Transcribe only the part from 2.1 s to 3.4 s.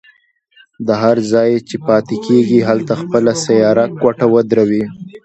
کېږي هلته خپله